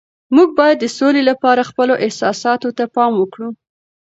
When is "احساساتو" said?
2.05-2.69